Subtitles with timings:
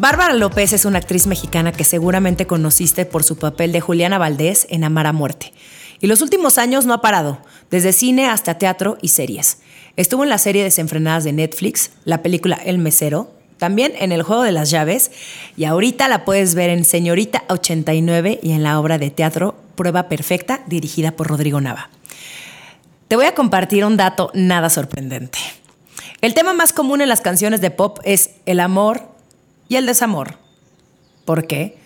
[0.00, 4.66] Bárbara López es una actriz mexicana que seguramente conociste por su papel de Juliana Valdés
[4.70, 5.52] en Amar a Muerte.
[6.00, 9.58] Y los últimos años no ha parado, desde cine hasta teatro y series.
[9.96, 14.42] Estuvo en la serie Desenfrenadas de Netflix, la película El Mesero, también en El Juego
[14.42, 15.10] de las Llaves,
[15.54, 20.08] y ahorita la puedes ver en Señorita 89 y en la obra de teatro Prueba
[20.08, 21.90] Perfecta, dirigida por Rodrigo Nava.
[23.06, 25.38] Te voy a compartir un dato nada sorprendente.
[26.22, 29.09] El tema más común en las canciones de pop es el amor
[29.70, 30.34] y el desamor.
[31.24, 31.78] ¿Por qué?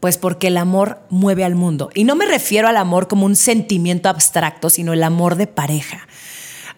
[0.00, 1.90] Pues porque el amor mueve al mundo.
[1.92, 6.06] Y no me refiero al amor como un sentimiento abstracto, sino el amor de pareja.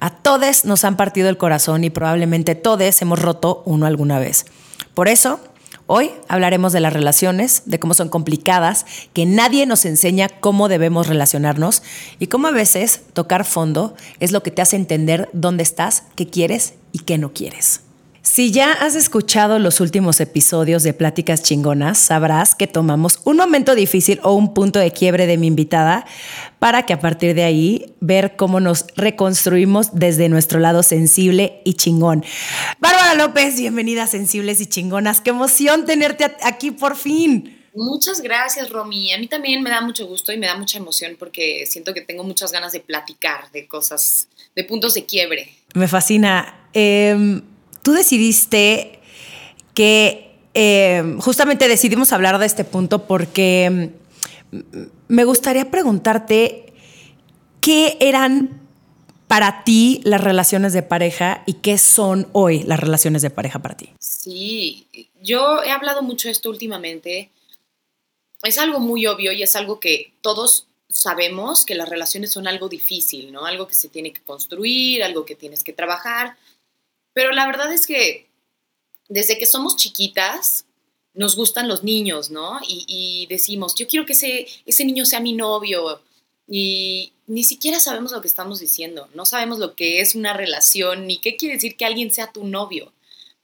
[0.01, 4.47] A todos nos han partido el corazón y probablemente todos hemos roto uno alguna vez.
[4.95, 5.39] Por eso,
[5.87, 11.09] hoy hablaremos de las relaciones, de cómo son complicadas, que nadie nos enseña cómo debemos
[11.09, 11.83] relacionarnos
[12.19, 16.27] y cómo a veces tocar fondo es lo que te hace entender dónde estás, qué
[16.27, 17.84] quieres y qué no quieres.
[18.35, 23.77] Si ya has escuchado los últimos episodios de Pláticas Chingonas, sabrás que tomamos un momento
[23.77, 26.05] difícil o un punto de quiebre de mi invitada
[26.59, 31.75] para que a partir de ahí ver cómo nos reconstruimos desde nuestro lado sensible y
[31.75, 32.25] chingón.
[32.81, 35.21] Bárbara López, bienvenida Sensibles y Chingonas.
[35.21, 37.57] Qué emoción tenerte aquí por fin.
[37.73, 39.13] Muchas gracias, Romy.
[39.13, 42.01] A mí también me da mucho gusto y me da mucha emoción porque siento que
[42.01, 45.55] tengo muchas ganas de platicar de cosas, de puntos de quiebre.
[45.75, 46.69] Me fascina.
[46.73, 47.41] Eh,
[47.85, 48.99] tú decidiste
[49.75, 53.93] que eh, justamente decidimos hablar de este punto porque
[54.51, 54.59] mm,
[55.09, 56.73] me gustaría preguntarte
[57.61, 58.63] qué eran
[59.29, 63.77] para ti las relaciones de pareja y qué son hoy las relaciones de pareja para
[63.77, 63.91] ti.
[63.99, 64.87] Sí,
[65.23, 67.31] yo he hablado mucho de esto últimamente.
[68.43, 72.69] Es algo muy obvio y es algo que todos sabemos que las relaciones son algo
[72.69, 73.47] difícil, ¿no?
[73.47, 76.37] Algo que se tiene que construir, algo que tienes que trabajar.
[77.15, 78.29] Pero la verdad es que
[79.09, 80.67] desde que somos chiquitas,
[81.15, 82.59] nos gustan los niños, ¿no?
[82.67, 86.03] Y, decimos, yo quiero que ese, ese niño sea mi novio.
[86.47, 89.09] Y ni siquiera sabemos lo que estamos diciendo.
[89.15, 92.45] No sabemos lo que es una relación, ni qué quiere decir que alguien sea tu
[92.45, 92.93] novio.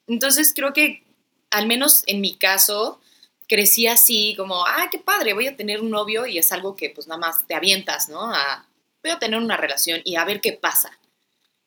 [0.07, 1.05] Entonces creo que,
[1.51, 3.01] al menos en mi caso,
[3.49, 6.91] crecí así, como, ah, qué padre, voy a tener un novio y es algo que
[6.91, 8.33] pues nada más te avientas, ¿no?
[8.33, 8.67] A,
[9.03, 10.99] voy a tener una relación y a ver qué pasa.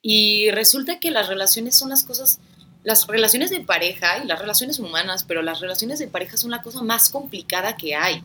[0.05, 2.39] Y resulta que las relaciones son las cosas,
[2.83, 6.61] las relaciones de pareja y las relaciones humanas, pero las relaciones de pareja son la
[6.61, 8.21] cosa más complicada que hay.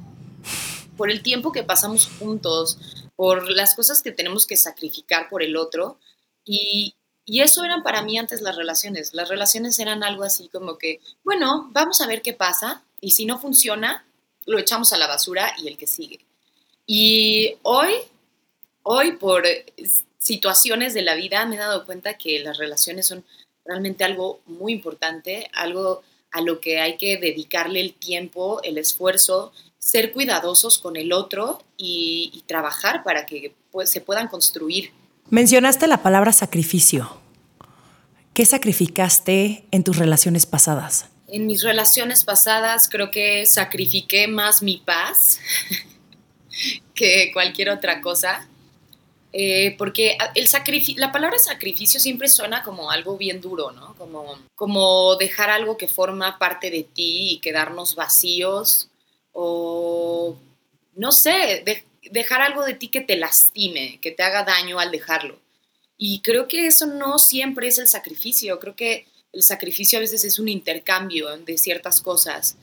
[0.97, 2.79] Por el tiempo que pasamos juntos,
[3.15, 6.01] por las cosas que tenemos que sacrificar por el otro.
[6.45, 9.15] Y, y eso eran para mí antes las relaciones.
[9.15, 13.25] Las relaciones eran algo así como que, bueno, vamos a ver qué pasa y si
[13.25, 14.05] no funciona,
[14.47, 16.27] lo echamos a la basura y el que sigue.
[16.87, 17.93] Y hoy,
[18.83, 19.45] hoy por
[20.29, 23.25] situaciones de la vida me he dado cuenta que las relaciones son
[23.65, 29.53] realmente algo muy importante, algo a lo que hay que dedicarle el tiempo, el esfuerzo,
[29.79, 34.93] ser cuidadosos con el otro y, trabajar para que pues, se puedan construir.
[35.31, 37.19] Mencionaste la palabra sacrificio.
[38.35, 41.07] ¿Qué sacrificaste en tus relaciones pasadas?
[41.27, 45.41] En mis relaciones pasadas creo que sacrifiqué más mi paz
[46.95, 48.47] que cualquier otra cosa.
[49.33, 50.49] Eh, porque el
[50.97, 53.95] la palabra sacrificio siempre suena como algo bien duro, ¿no?
[53.97, 58.89] Como, como dejar algo que forma parte de ti y quedarnos vacíos
[59.33, 60.39] o,
[60.95, 61.63] no sé,
[62.11, 65.39] dejar algo de ti que te lastime, que te haga daño al dejarlo.
[65.99, 70.25] Y creo que eso no siempre es el sacrificio, creo que el sacrificio a veces
[70.25, 72.57] es un intercambio de ciertas cosas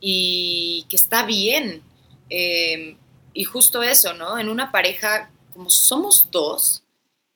[0.00, 1.82] y que está bien.
[2.30, 2.96] Eh,
[3.34, 4.38] y justo eso, ¿no?
[4.38, 6.82] En una pareja como somos dos,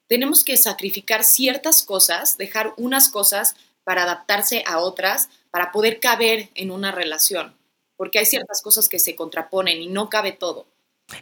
[0.08, 6.50] tenemos que sacrificar ciertas cosas, dejar unas cosas para adaptarse a otras, para poder caber
[6.54, 7.54] en una relación,
[7.96, 10.66] porque hay ciertas cosas que se contraponen y no cabe todo.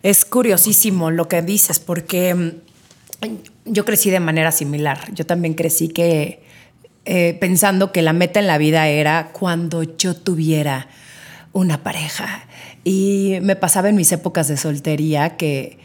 [0.02, 2.50] Es curiosísimo lo que dices, porque mm,
[3.66, 5.12] yo crecí de manera similar.
[5.12, 10.88] Yo también crecí eh, pensando que la meta en la vida era cuando yo tuviera
[11.52, 12.46] una pareja.
[12.82, 15.78] Y me pasaba en mis épocas de soltería que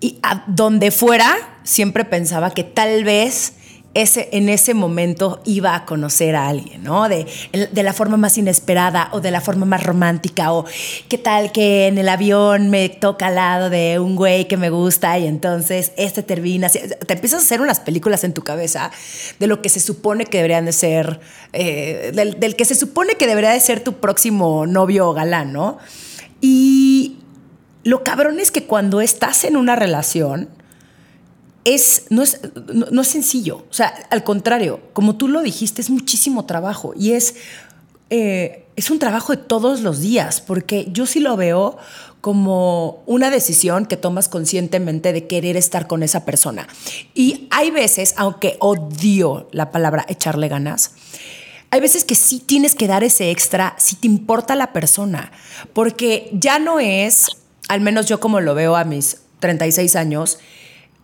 [0.00, 3.54] y a donde fuera, siempre pensaba que tal vez
[3.96, 7.08] ese, en ese momento iba a conocer a alguien, ¿no?
[7.08, 7.26] De,
[7.72, 10.66] de la forma más inesperada o de la forma más romántica o
[11.08, 14.68] qué tal que en el avión me toca al lado de un güey que me
[14.68, 18.90] gusta y entonces este termina, te empiezas a hacer unas películas en tu cabeza
[19.38, 21.20] de lo que se supone que deberían de ser,
[21.54, 25.54] eh, del, del que se supone que debería de ser tu próximo novio o galán,
[25.54, 25.78] ¿no?
[26.42, 27.15] Y
[27.86, 30.48] lo cabrón es que cuando estás en una relación,
[31.64, 32.40] es, no, es,
[32.72, 33.64] no, es sencillo.
[33.70, 37.36] O sea, al contrario, como tú lo dijiste, es muchísimo trabajo y es,
[38.10, 41.76] eh, es un trabajo de todos los días, porque yo sí lo veo
[42.20, 46.66] como una decisión que tomas conscientemente de querer estar con esa persona.
[47.14, 50.90] Y hay veces, aunque odio la palabra echarle ganas,
[51.70, 55.30] hay veces que sí tienes que dar ese extra si te importa la persona,
[55.72, 57.28] porque ya no es,
[57.68, 60.38] al menos yo como lo veo a mis 36 años,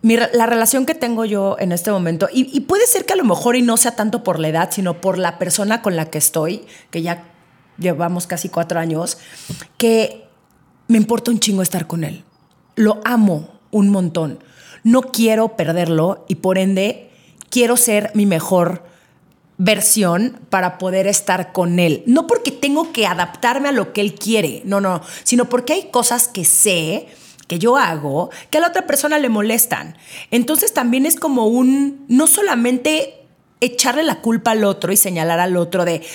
[0.01, 3.55] la relación que tengo yo en este momento, y, puede ser que a lo mejor
[3.55, 6.65] y no sea tanto por la edad, sino por la persona con la que estoy,
[6.91, 7.23] que ya
[7.77, 9.17] llevamos casi cuatro años,
[9.77, 10.25] que
[10.87, 12.23] me importa un chingo estar con él.
[12.75, 14.39] Lo amo un montón.
[14.83, 17.09] No quiero perderlo y por ende
[17.49, 18.83] quiero ser mi mejor
[19.57, 22.03] versión para poder estar con él.
[22.05, 25.89] No porque tengo que adaptarme a lo que él quiere, no, no, sino porque hay
[25.91, 27.07] cosas que sé
[27.47, 29.97] que yo hago que a la otra persona le molestan.
[30.31, 33.19] Entonces también es como un, no solamente
[33.59, 36.05] echarle la culpa al otro y señalar al otro de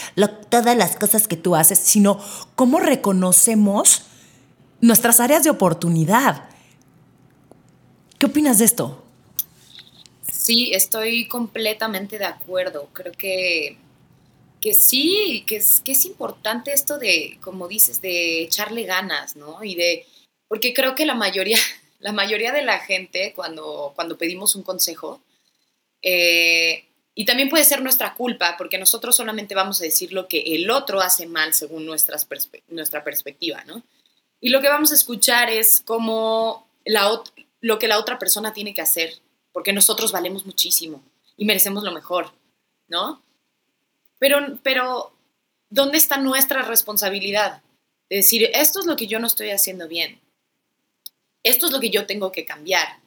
[0.51, 2.19] todas las cosas que tú haces, sino
[2.57, 4.03] cómo reconocemos
[4.81, 6.45] nuestras áreas de oportunidad.
[8.19, 9.05] ¿Qué opinas de esto?
[10.49, 12.89] Sí, estoy completamente de acuerdo.
[12.95, 13.77] Creo que,
[14.63, 19.63] que sí, que es, que es importante esto de, como dices, de echarle ganas, ¿no?
[19.63, 20.07] Y de,
[20.49, 21.59] porque creo que la mayoría,
[22.01, 25.21] la mayoría de la gente, cuando, cuando pedimos un consejo,
[26.01, 30.41] eh, y también puede ser nuestra culpa, porque nosotros solamente vamos a decir lo que
[30.55, 32.27] el otro hace mal según nuestras
[32.69, 33.83] nuestra perspectiva, ¿no?
[34.41, 37.23] Y lo que vamos a escuchar es como la,
[37.61, 39.21] lo que la otra persona tiene que hacer,
[39.59, 41.03] porque nosotros valemos muchísimo
[41.37, 42.33] y merecemos lo mejor,
[42.87, 43.21] ¿no?
[44.21, 45.13] Pero, pero,
[45.69, 47.63] ¿dónde está nuestra responsabilidad?
[48.09, 50.21] De decir, esto es lo que yo no estoy haciendo bien
[51.43, 53.01] esto es lo que yo tengo que cambiar,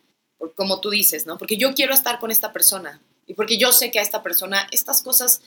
[0.55, 1.37] como tú dices, ¿no?
[1.37, 4.67] Porque yo quiero estar con esta persona y porque yo sé que a esta persona
[4.71, 5.41] estas cosas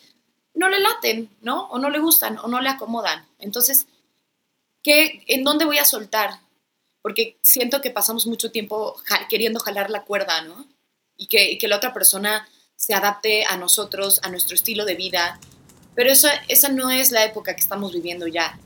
[0.54, 1.68] no le laten, ¿no?
[1.70, 3.26] O no le gustan o no le acomodan.
[3.38, 3.86] Entonces,
[4.82, 6.40] ¿qué, ¿en dónde voy a soltar?
[7.02, 8.96] Porque siento que pasamos mucho tiempo
[9.28, 10.66] queriendo jalar la cuerda, ¿no?
[11.16, 15.38] Y que, que, la otra persona se adapte a nosotros, a nuestro estilo de vida.
[15.94, 18.58] Pero eso, esa no es la época que estamos viviendo ya.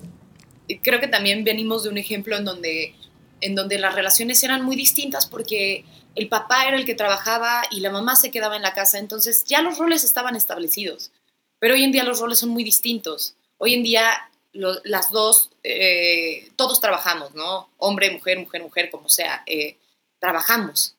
[0.83, 2.95] Creo que también venimos de un ejemplo en donde
[3.41, 5.85] en donde las relaciones eran muy distintas porque
[6.15, 9.45] el papá era el que trabajaba y la mamá se quedaba en la casa, entonces
[9.45, 11.12] ya los roles estaban establecidos.
[11.59, 13.35] Pero hoy en día los roles son muy distintos.
[13.59, 17.69] Hoy en día las dos, eh, todos trabajamos, ¿no?
[17.79, 19.77] Hombre, mujer, mujer, mujer, como sea, eh,
[20.19, 20.95] trabajamos.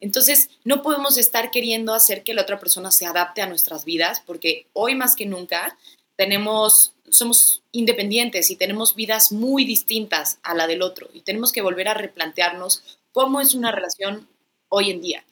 [0.00, 4.22] Entonces, no podemos estar queriendo hacer que la otra persona se adapte a nuestras vidas,
[4.24, 5.76] porque hoy más que nunca
[6.16, 11.62] tenemos somos independientes y tenemos vidas muy distintas a la del otro y tenemos que
[11.62, 12.82] volver a replantearnos
[13.12, 14.28] cómo es una relación
[14.68, 15.24] hoy en día.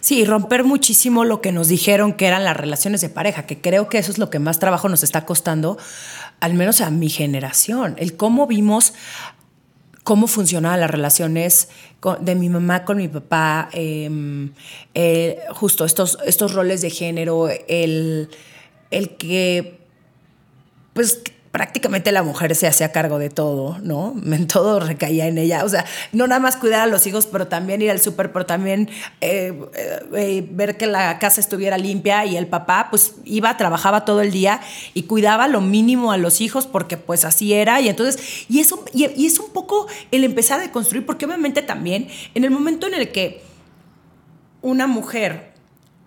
[0.00, 3.88] Sí, romper muchísimo lo que nos dijeron que eran las relaciones de pareja, que creo
[3.88, 5.78] que eso es lo que más trabajo nos está costando,
[6.40, 8.92] al menos a mi generación, el cómo vimos
[10.04, 11.68] cómo funcionaban las relaciones
[12.20, 14.52] de mi mamá con mi papá, em,
[14.94, 18.30] eh, justo estos, estos roles de género, el,
[18.90, 19.80] el que
[20.92, 24.14] pues prácticamente la mujer se hacía cargo de todo, ¿no?
[24.52, 25.64] Todo recaía en ella.
[25.64, 28.46] O sea, no nada más cuidar a los hijos, pero también ir al súper, pero
[28.46, 28.88] también
[29.20, 29.58] eh,
[30.14, 34.30] eh, ver que la casa estuviera limpia y el papá pues iba, trabajaba todo el
[34.30, 34.60] día
[34.94, 37.80] y cuidaba lo mínimo a los hijos porque pues así era.
[37.80, 42.08] Y entonces, y eso, y es un poco el empezar a construir, porque obviamente también
[42.34, 43.42] en el momento en el que
[44.62, 45.49] una mujer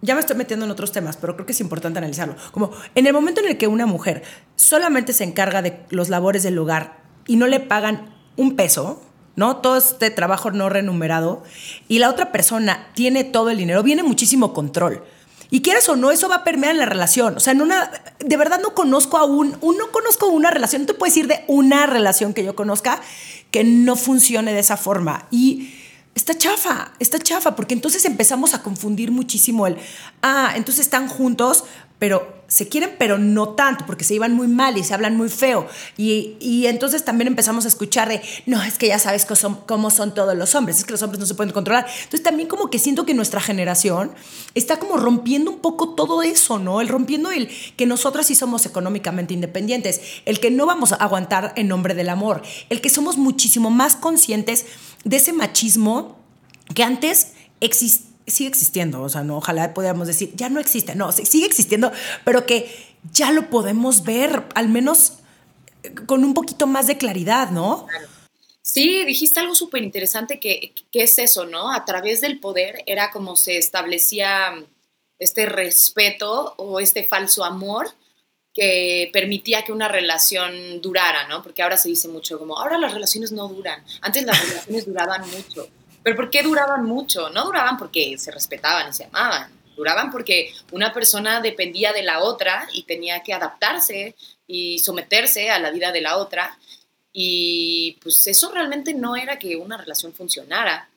[0.03, 2.36] ya me estoy metiendo en otros temas, pero creo que es importante analizarlo.
[2.51, 4.22] Como en el momento en el que una mujer
[4.55, 9.01] solamente se encarga de los labores del hogar y no le pagan un peso,
[9.38, 9.57] ¿no?
[9.57, 11.43] Todo este trabajo no remunerado
[11.88, 15.03] y la otra persona tiene todo el dinero, viene muchísimo control.
[15.50, 17.38] Y quieras o no, eso va a permear la relación.
[17.38, 21.27] O sea, de verdad no conozco aún, no conozco una relación, no te puedes decir
[21.27, 23.00] de una relación que yo conozca
[23.51, 25.27] que no funcione de esa forma.
[25.29, 25.72] Y
[26.15, 29.77] está chafa, está chafa, porque entonces empezamos a confundir muchísimo el,
[30.22, 31.63] ah, entonces están juntos,
[32.03, 35.29] pero se quieren, pero no tanto, porque se iban muy mal y se hablan muy
[35.29, 35.67] feo.
[35.95, 39.89] Y, entonces también empezamos a escuchar de, no, es que ya sabes cómo son, cómo
[39.89, 41.86] son todos los hombres, es que los hombres no se pueden controlar.
[41.88, 44.12] Entonces también como que siento que nuestra generación
[44.53, 46.81] está como rompiendo un poco todo eso, ¿no?
[46.81, 51.53] El rompiendo el que nosotras sí somos económicamente independientes, el que no vamos a aguantar
[51.55, 54.65] en nombre del amor, el que somos muchísimo más conscientes
[55.05, 56.19] de ese machismo
[56.75, 57.31] que antes
[57.62, 61.92] existía sigue existiendo, o sea, no, ojalá podamos decir, ya no existe, no, sigue existiendo,
[62.24, 62.72] pero que
[63.12, 65.13] ya lo podemos ver, al menos
[65.84, 67.88] eh, con un poquito más de claridad, ¿no?
[68.62, 71.72] Sí, dijiste algo súper interesante que, que, es eso, ¿no?
[71.72, 74.53] A través del poder era como se establecía
[75.20, 77.89] este respeto o este falso amor
[78.53, 81.42] que permitía que una relación durara, ¿no?
[81.44, 85.30] Porque ahora se dice mucho como, ahora las relaciones no duran, antes las relaciones duraban
[85.30, 85.68] mucho.
[86.03, 87.29] Pero ¿por qué duraban mucho?
[87.29, 89.50] No duraban porque se respetaban y se amaban.
[89.75, 95.60] Duraban porque una persona dependía de la otra y tenía que adaptarse y someterse a
[95.60, 96.57] la vida de la otra.
[97.12, 100.89] Y pues eso realmente no era que una relación funcionara.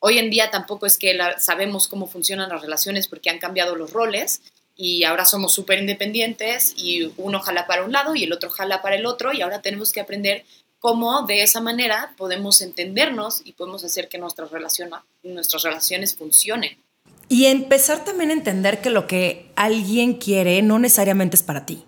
[0.00, 3.92] Hoy en día tampoco es que sabemos cómo funcionan las relaciones porque han cambiado los
[3.92, 4.42] roles
[4.74, 8.80] y ahora somos súper independientes y uno jala para un lado y el otro jala
[8.80, 10.44] para el otro y ahora tenemos que aprender
[10.80, 14.50] cómo de esa manera podemos entendernos y podemos hacer que nuestras,
[15.22, 16.76] nuestras relaciones funcionen.
[17.28, 21.84] Y empezar también a entender que lo que alguien quiere no necesariamente es para ti.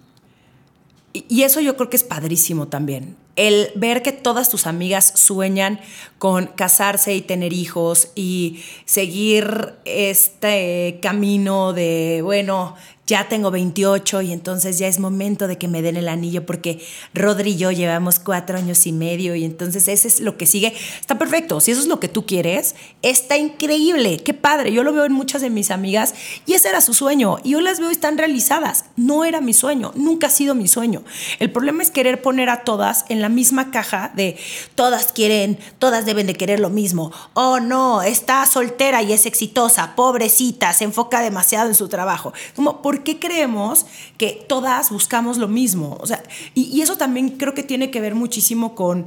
[1.13, 3.17] Y eso yo creo que es padrísimo también.
[3.37, 5.81] El ver que todas tus amigas sueñan
[6.19, 14.33] con casarse y tener hijos y seguir este camino de, bueno, ya tengo 28 y
[14.33, 16.81] entonces ya es momento de que me den el anillo porque
[17.15, 20.73] Rodri y yo llevamos cuatro años y medio y entonces ese es lo que sigue.
[21.01, 24.73] Está perfecto, si eso es lo que tú quieres, está increíble, qué padre.
[24.73, 26.15] Yo lo veo en muchas de mis amigas
[26.47, 28.85] y ese era su sueño y yo las veo y están realizadas.
[28.97, 31.03] No era mi sueño, nunca ha sido mi sueño.
[31.41, 34.37] El problema es querer poner a todas en la misma caja de
[34.75, 37.13] todas quieren, todas deben de querer lo mismo.
[37.35, 42.33] Oh no, está soltera y es exitosa, pobrecita, se enfoca demasiado en su trabajo.
[42.55, 43.87] Como, ¿por qué creemos
[44.19, 45.99] que todas buscamos lo mismo?
[46.01, 46.23] O sea,
[46.55, 49.07] y, eso también creo que tiene que ver muchísimo con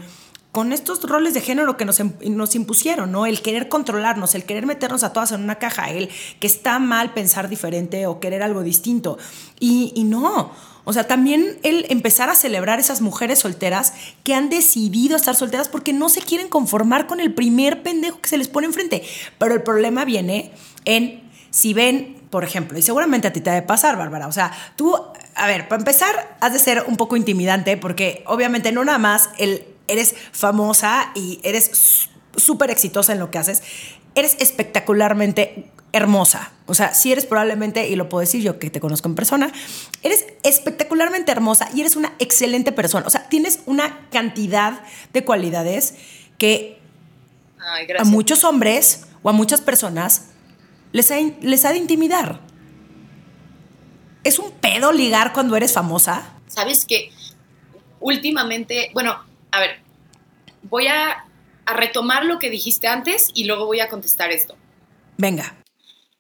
[0.52, 3.25] con estos roles de género que nos, nos, impusieron, ¿no?
[3.25, 6.10] El querer controlarnos, el querer meternos a todas en una caja, el
[6.40, 9.18] que está mal pensar diferente o querer algo distinto.
[9.60, 10.54] Y, y, no.
[10.86, 13.92] O sea, también el empezar a celebrar esas mujeres solteras
[14.24, 18.30] que han decidido estar solteras porque no se quieren conformar con el primer pendejo que
[18.30, 19.04] se les pone enfrente.
[19.38, 20.54] Pero el problema viene
[20.86, 24.27] en si ven por ejemplo, y seguramente a ti te debe pasar, Bárbara.
[24.27, 24.94] O sea, tú,
[25.36, 29.30] a ver, para empezar, has de ser un poco intimidante porque obviamente no nada más
[29.38, 33.63] el, eres famosa y eres súper exitosa en lo que haces,
[34.15, 36.51] eres espectacularmente hermosa.
[36.65, 39.54] O sea, si eres probablemente, y lo puedo decir yo que te conozco en persona,
[40.04, 43.08] eres espectacularmente hermosa y eres una excelente persona.
[43.08, 44.82] O sea, tienes una cantidad
[45.13, 45.94] de cualidades
[46.38, 46.82] que
[47.98, 50.32] a muchos hombres o a muchas personas
[50.96, 51.12] les
[51.66, 52.40] ha, de intimidar.
[54.24, 56.40] ¿Es un pedo ligar cuando eres famosa?
[56.48, 57.12] Sabes que
[58.00, 59.22] últimamente, bueno,
[59.52, 59.82] a ver,
[60.64, 61.22] voy a,
[61.68, 64.56] retomar lo que dijiste antes y luego voy a contestar esto.
[65.18, 65.58] Venga.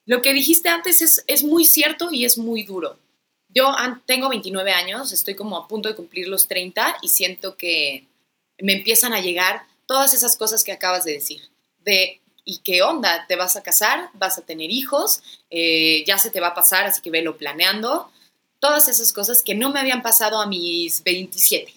[0.07, 2.97] Lo que dijiste antes es, es muy cierto y es muy duro.
[3.49, 3.71] Yo
[4.07, 8.07] tengo 29 años, estoy como a punto de cumplir los 30 y siento que
[8.59, 11.41] me empiezan a llegar todas esas cosas que acabas de decir.
[11.83, 13.25] De ¿Y qué onda?
[13.27, 14.11] ¿Te vas a casar?
[14.13, 15.21] ¿Vas a tener hijos?
[15.49, 16.85] Eh, ¿Ya se te va a pasar?
[16.85, 18.11] Así que velo planeando.
[18.59, 21.73] Todas esas cosas que no me habían pasado a mis 27,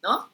[0.00, 0.30] ¿no?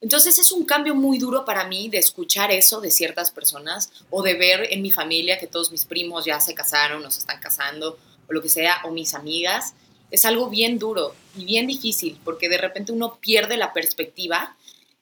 [0.00, 4.22] Entonces es un cambio muy duro para mí de escuchar eso de ciertas personas o
[4.22, 7.38] de ver en mi familia que todos mis primos ya se casaron o se están
[7.38, 9.74] casando o lo que sea, o mis amigas.
[10.10, 14.56] Es algo bien duro y bien difícil porque de repente uno pierde la perspectiva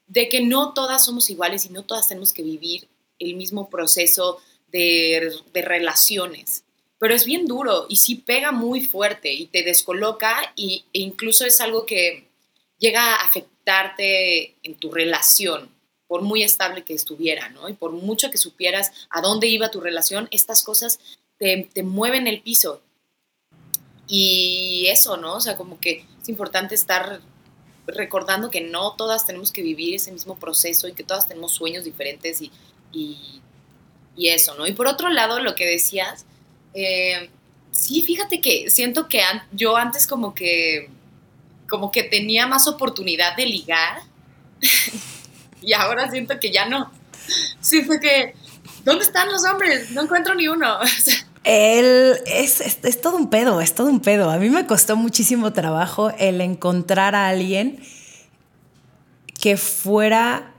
[0.07, 4.41] de que no todas somos iguales y no todas tenemos que vivir el mismo proceso
[4.71, 6.65] de, relaciones.
[6.99, 11.45] Pero es bien duro y sí pega muy fuerte y te descoloca y, e incluso
[11.45, 12.27] es algo que
[12.79, 15.71] llega a afectarte en tu relación,
[16.07, 17.69] por muy estable que estuviera, ¿no?
[17.69, 20.99] Y por mucho que supieras a dónde iba tu relación, estas cosas
[21.39, 22.83] te, te mueven el piso.
[24.07, 25.35] Y eso, ¿no?
[25.37, 27.21] O sea, como que es importante estar
[27.87, 31.85] recordando que no todas tenemos que vivir ese mismo proceso y que todas tenemos sueños
[31.85, 32.51] diferentes y
[32.93, 33.41] y,
[34.17, 34.67] eso, ¿no?
[34.67, 36.27] Y por otro lado, lo que decías,
[36.75, 37.31] eh,
[37.71, 40.91] sí, fíjate que siento que yo antes como que,
[41.69, 44.01] como que tenía más oportunidad de ligar
[45.63, 46.91] y ahora siento que ya no.
[47.61, 48.35] Sí, que,
[48.85, 49.91] ¿dónde están los hombres?
[49.93, 50.79] No encuentro ni uno.
[51.45, 54.31] Él es, es, todo un pedo, es todo un pedo.
[54.31, 57.81] A mí me costó muchísimo trabajo el encontrar a alguien
[59.41, 60.53] que fuera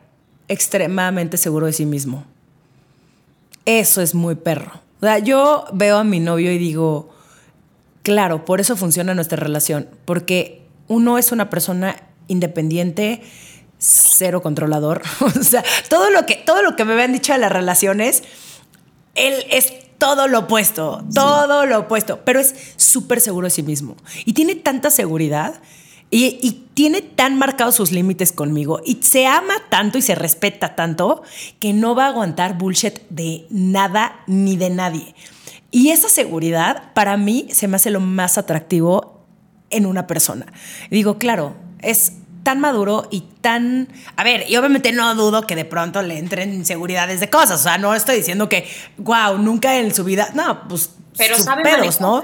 [0.49, 2.25] extremadamente seguro de sí mismo.
[3.65, 4.81] Eso es muy perro.
[5.01, 7.09] O sea, yo veo a mi novio y digo,
[8.03, 11.95] claro, por eso funciona nuestra relación, porque uno es una persona
[12.27, 13.21] independiente,
[13.77, 15.01] cero controlador.
[15.21, 18.23] o sea, todo lo que, todo lo que me habían dicho de las relaciones,
[19.15, 23.97] él es todo lo opuesto, todo lo opuesto, pero es súper seguro de sí mismo.
[24.25, 25.61] Y tiene tanta seguridad
[26.11, 30.75] y, y, tiene tan marcados sus límites conmigo y se ama tanto y se respeta
[30.75, 31.23] tanto
[31.59, 35.13] que no va a aguantar bullshit de nada ni de nadie.
[35.71, 39.19] Y esa seguridad para mí se me hace lo más atractivo
[39.69, 40.47] en una persona.
[40.89, 42.13] digo, claro, es
[42.43, 43.89] tan maduro y tan...
[44.15, 47.59] A ver, y obviamente no dudo que de pronto le entren inseguridades de cosas.
[47.59, 50.29] O sea, no estoy diciendo que, wow, nunca en su vida...
[50.33, 50.91] No, pues...
[51.17, 52.23] Pero sabe pedos, ¿no?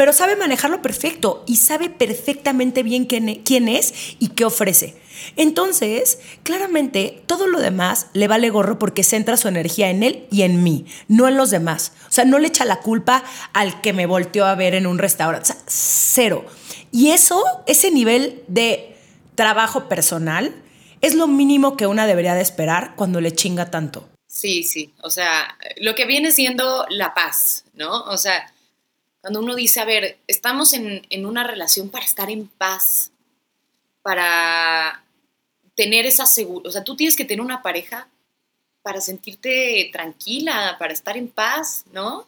[0.00, 4.96] Pero sabe manejarlo perfecto y sabe perfectamente bien quién, e, quién es y qué ofrece.
[5.36, 10.40] Entonces, claramente, todo lo demás le vale gorro porque centra su energía en él y
[10.40, 11.92] en mí, no en los demás.
[12.08, 14.96] O sea, no le echa la culpa al que me volteó a ver en un
[14.96, 15.52] restaurante.
[15.52, 16.46] O sea, cero.
[16.90, 18.96] Y eso, ese nivel de
[19.34, 20.54] trabajo personal,
[21.02, 24.08] es lo mínimo que una debería de esperar cuando le chinga tanto.
[24.26, 24.94] Sí, sí.
[25.02, 28.04] O sea, lo que viene siendo la paz, ¿no?
[28.04, 28.50] O sea,
[29.20, 33.12] cuando uno dice, a ver, estamos en, en una relación para estar en paz,
[34.02, 35.04] para
[35.74, 36.68] tener esa seguridad.
[36.68, 38.08] O sea, tú tienes que tener una pareja
[38.82, 42.26] para sentirte tranquila, para estar en paz, ¿no?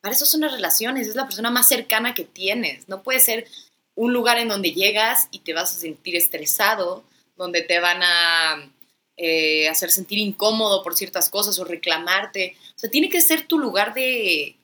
[0.00, 2.88] Para eso son las relaciones, es la persona más cercana que tienes.
[2.88, 3.46] No puede ser
[3.94, 7.04] un lugar en donde llegas y te vas a sentir estresado,
[7.36, 8.70] donde te van a
[9.16, 12.56] eh, hacer sentir incómodo por ciertas cosas o reclamarte.
[12.76, 14.56] O sea, tiene que ser tu lugar de,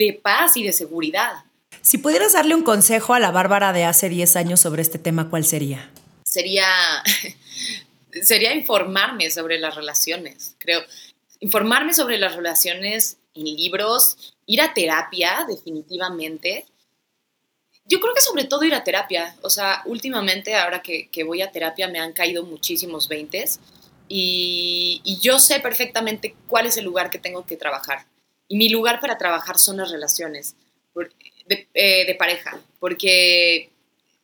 [0.00, 1.44] de paz y de seguridad.
[1.82, 5.30] Si pudieras darle un consejo a la Bárbara de hace 10 años sobre este tema,
[5.30, 5.90] ¿cuál sería?
[6.24, 6.66] Sería,
[8.22, 10.80] sería informarme sobre las relaciones, creo.
[11.40, 16.66] Informarme sobre las relaciones en libros, ir a terapia, definitivamente
[17.90, 19.34] yo creo que sobre todo ir a terapia.
[19.42, 23.58] O sea, últimamente, ahora que, voy a terapia, me han caído muchísimos veintes
[24.08, 28.06] y, yo sé perfectamente cuál es el lugar que tengo que trabajar.
[28.50, 30.56] Y mi lugar para trabajar son las relaciones
[31.72, 33.70] eh, de, pareja, porque,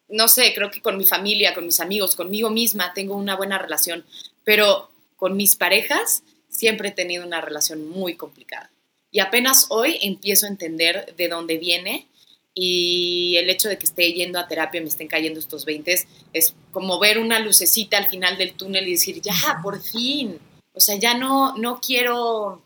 [0.09, 3.57] no sé, creo que con mi familia, con mis amigos, conmigo misma tengo una buena
[3.57, 4.05] relación,
[4.43, 8.69] pero con mis parejas siempre he tenido una relación muy complicada.
[9.13, 12.09] Y apenas hoy empiezo a entender de dónde viene
[12.53, 16.55] y el hecho de que esté yendo a terapia me estén cayendo estos 20 es
[16.73, 20.41] como ver una lucecita al final del túnel y decir, ya, por fin,
[20.75, 22.66] o sea, ya no, no quiero,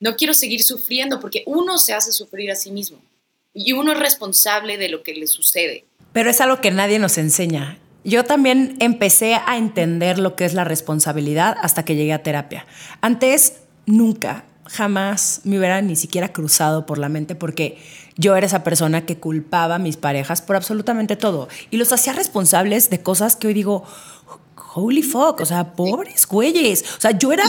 [0.00, 3.02] no quiero seguir sufriendo porque uno se hace sufrir a sí mismo
[3.52, 5.84] y uno es responsable de lo que le sucede.
[6.12, 7.78] Pero es algo que nadie nos enseña.
[8.04, 12.66] Yo también empecé a entender lo que es la responsabilidad hasta que llegué a terapia.
[13.00, 13.54] Antes,
[13.86, 17.78] nunca, jamás me hubiera ni siquiera cruzado por la mente porque
[18.16, 22.12] yo era esa persona que culpaba a mis parejas por absolutamente todo y los hacía
[22.12, 23.84] responsables de cosas que hoy digo,
[24.74, 26.84] holy fuck, o sea, pobres güeyes.
[26.98, 27.44] O sea, yo era,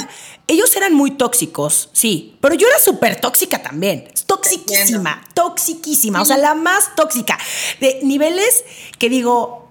[0.47, 4.07] ellos eran muy tóxicos, sí, pero yo era súper tóxica también.
[4.25, 7.37] Toxiquísima, toxiquísima, o sea, la más tóxica.
[7.79, 8.63] De niveles
[8.99, 9.64] que digo,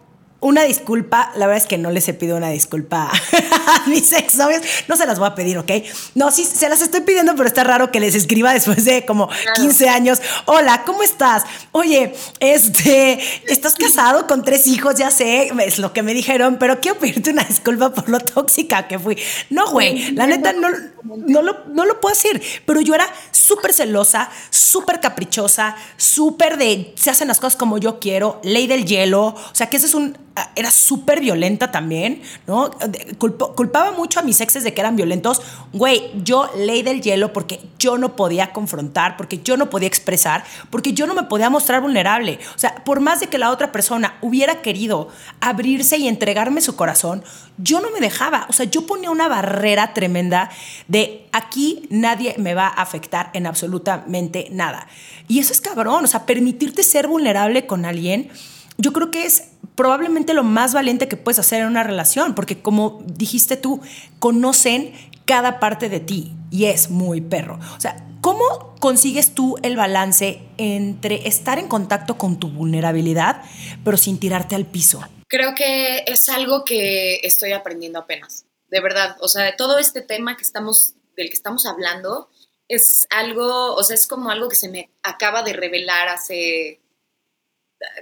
[0.44, 3.10] una disculpa, la verdad es que no les he pedido una disculpa
[3.66, 5.70] a mis ex novios, no se las voy a pedir, ¿ok?
[6.14, 9.30] No, sí, se las estoy pidiendo, pero está raro que les escriba después de como
[9.54, 11.44] 15 años, hola, ¿cómo estás?
[11.72, 14.96] Oye, este, ¿estás casado con tres hijos?
[14.96, 18.86] Ya sé, es lo que me dijeron, pero quiero pedirte una disculpa por lo tóxica
[18.86, 19.16] que fui.
[19.48, 20.68] No, güey, la neta no,
[21.04, 26.92] no, lo, no lo puedo hacer, pero yo era súper celosa, súper caprichosa, súper de,
[26.96, 29.94] se hacen las cosas como yo quiero, ley del hielo, o sea, que ese es
[29.94, 30.18] un
[30.56, 32.70] era súper violenta también, ¿no?
[33.18, 35.40] culpaba mucho a mis exes de que eran violentos.
[35.72, 40.44] Güey, yo ley del hielo porque yo no podía confrontar, porque yo no podía expresar,
[40.70, 42.40] porque yo no me podía mostrar vulnerable.
[42.54, 45.08] O sea, por más de que la otra persona hubiera querido
[45.40, 47.22] abrirse y entregarme su corazón,
[47.56, 48.46] yo no me dejaba.
[48.48, 50.50] O sea, yo ponía una barrera tremenda
[50.88, 54.88] de aquí nadie me va a afectar en absolutamente nada.
[55.28, 58.30] Y eso es cabrón, o sea, permitirte ser vulnerable con alguien
[58.76, 62.60] yo creo que es probablemente lo más valiente que puedes hacer en una relación, porque
[62.60, 63.80] como dijiste tú,
[64.18, 64.92] conocen
[65.24, 67.58] cada parte de ti y es muy perro.
[67.76, 73.42] O sea, ¿cómo consigues tú el balance entre estar en contacto con tu vulnerabilidad,
[73.84, 75.02] pero sin tirarte al piso?
[75.28, 79.16] Creo que es algo que estoy aprendiendo apenas, de verdad.
[79.20, 82.28] O sea, todo este tema que estamos, del que estamos hablando,
[82.68, 86.80] es algo, o sea, es como algo que se me acaba de revelar hace,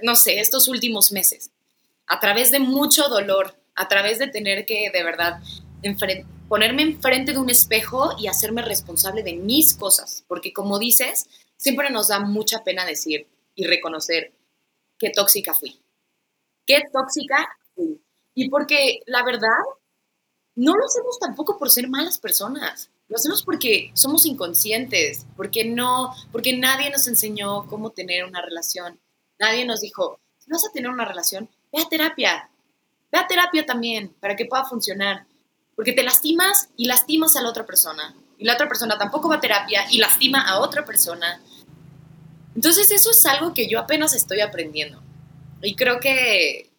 [0.01, 1.51] no sé, estos últimos meses,
[2.07, 5.41] a través de mucho dolor, a través de tener que de verdad
[6.47, 11.89] ponerme enfrente de un espejo y hacerme responsable de mis cosas, porque como dices, siempre
[11.89, 14.33] nos da mucha pena decir y reconocer
[14.97, 15.81] qué tóxica fui,
[16.65, 18.01] qué tóxica fui.
[18.35, 19.49] Y porque la verdad,
[20.55, 22.91] no lo hacemos tampoco por ser malas personas.
[23.07, 28.99] Lo hacemos porque somos inconscientes, porque no, porque nadie nos enseñó cómo tener una relación.
[29.39, 32.49] Nadie nos dijo, si vas a tener una relación, ve a terapia.
[33.11, 35.25] Ve a terapia también para que pueda funcionar.
[35.75, 38.15] Porque te lastimas y lastimas a la otra persona.
[38.37, 41.41] Y la otra persona tampoco va a terapia y lastima a otra persona.
[42.55, 45.01] Entonces eso es algo que yo apenas estoy aprendiendo.
[45.61, 46.69] Y creo que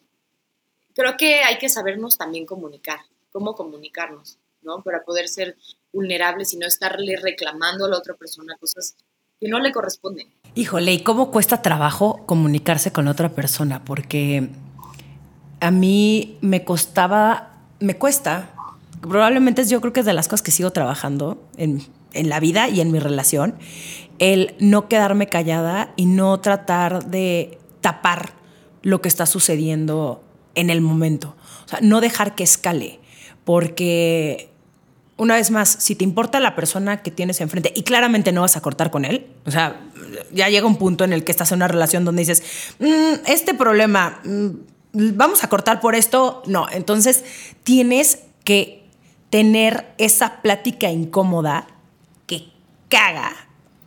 [0.95, 2.99] creo que hay que sabernos también comunicar,
[3.31, 4.81] cómo comunicarnos, ¿no?
[4.81, 5.57] Para poder ser
[5.91, 8.95] vulnerables y no estarle reclamando a la otra persona cosas
[9.39, 10.29] que no le corresponden.
[10.55, 13.83] Híjole, ¿y cómo cuesta trabajo comunicarse con otra persona?
[13.83, 14.49] Porque
[15.59, 18.53] a mí me costaba, me cuesta,
[19.01, 21.81] probablemente yo creo que es de las cosas que sigo trabajando en,
[22.13, 23.55] en la vida y en mi relación,
[24.19, 28.33] el no quedarme callada y no tratar de tapar
[28.81, 30.23] lo que está sucediendo
[30.55, 31.35] en el momento.
[31.65, 32.99] O sea, no dejar que escale,
[33.43, 34.49] porque
[35.17, 38.57] una vez más, si te importa la persona que tienes enfrente y claramente no vas
[38.57, 39.81] a cortar con él, o sea,
[40.33, 42.43] ya llega un punto en el que estás en una relación donde dices,
[42.79, 44.49] mm, este problema, mm,
[44.95, 47.23] vamos a cortar por esto, no, entonces
[47.63, 48.83] tienes que
[49.29, 51.67] tener esa plática incómoda
[52.27, 52.47] que
[52.89, 53.31] caga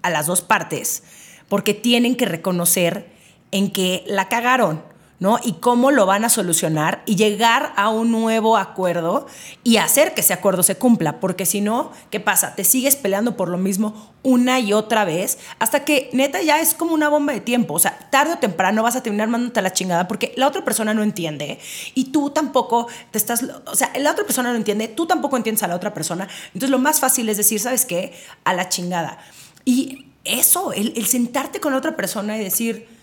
[0.02, 1.02] a las dos partes,
[1.48, 3.10] porque tienen que reconocer
[3.50, 4.82] en que la cagaron
[5.20, 5.38] ¿no?
[5.42, 9.26] Y cómo lo van a solucionar y llegar a un nuevo acuerdo
[9.64, 12.54] y hacer que ese acuerdo se cumpla, porque si no, ¿qué pasa?
[12.54, 16.74] Te sigues peleando por lo mismo una y otra vez hasta que neta ya es
[16.74, 19.72] como una bomba de tiempo, o sea, tarde o temprano vas a terminar mandándote la
[19.72, 21.58] chingada porque la otra persona no entiende
[21.94, 25.62] y tú tampoco te estás, o sea, la otra persona no entiende, tú tampoco entiendes
[25.64, 28.12] a la otra persona, entonces lo más fácil es decir, ¿sabes qué?
[28.44, 29.18] A la chingada.
[29.64, 32.97] Y eso, el, el sentarte con otra persona y decir,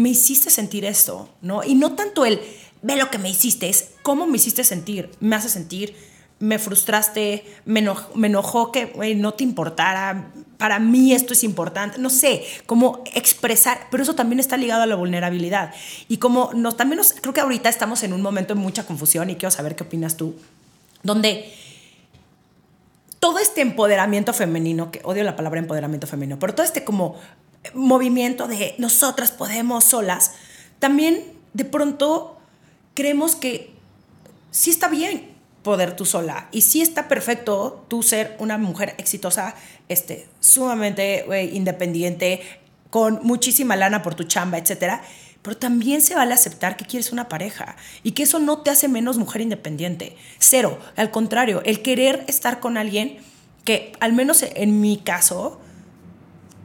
[0.00, 1.62] me hiciste sentir esto, ¿no?
[1.62, 2.40] Y no tanto el,
[2.80, 5.94] ve lo que me hiciste, es cómo me hiciste sentir, me hace sentir,
[6.38, 12.42] me frustraste, me, enojó, que no te importara, para mí esto es importante, no sé,
[12.64, 15.74] cómo expresar, pero eso también está ligado a la vulnerabilidad.
[16.08, 19.28] Y como nos, también nos, creo que ahorita estamos en un momento de mucha confusión
[19.28, 20.34] y quiero saber qué opinas tú,
[21.02, 21.52] donde
[23.18, 27.16] todo este empoderamiento femenino, que odio la palabra empoderamiento femenino, pero todo este como
[27.74, 30.32] movimiento de nosotras podemos solas,
[30.78, 32.38] también de pronto
[32.94, 33.70] creemos que
[34.50, 35.30] sí está bien
[35.62, 39.54] poder tú sola y sí está perfecto tú ser una mujer exitosa,
[39.88, 42.40] este, sumamente independiente,
[42.88, 45.02] con muchísima lana por tu chamba, etcétera.
[45.42, 48.88] Pero también se vale aceptar que quieres una pareja y que eso no te hace
[48.88, 50.16] menos mujer independiente.
[50.38, 50.78] Cero.
[50.96, 53.18] Al contrario, el querer estar con alguien
[53.64, 55.60] que, al menos en mi caso,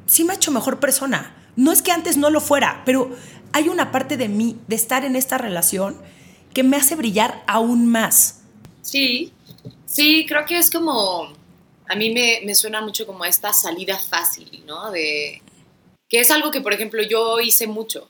[0.06, 1.36] sí me ha hecho mejor persona.
[1.56, 3.15] No es que antes no lo fuera, pero
[3.54, 5.98] hay una parte de mí, de estar en esta relación,
[6.54, 8.41] que me hace brillar aún más.
[8.82, 9.32] Sí,
[9.86, 11.34] sí, creo que es como,
[11.88, 14.91] a mí me, suena mucho como esta salida fácil, ¿no?
[14.91, 15.41] De,
[16.10, 18.10] que es algo que, por ejemplo, yo hice mucho.